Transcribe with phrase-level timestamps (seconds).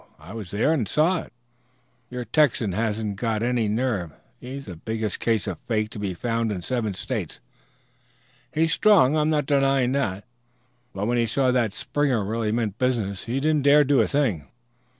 [0.17, 1.31] I was there and saw it.
[2.09, 4.11] Your Texan hasn't got any nerve.
[4.39, 7.39] He's the biggest case of fake to be found in seven States.
[8.51, 10.23] He's strong, I'm not denying that;
[10.91, 14.47] but when he saw that Springer really meant business he didn't dare do a thing."